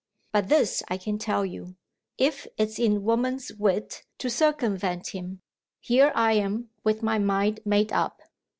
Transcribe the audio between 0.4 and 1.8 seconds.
this I can tell you,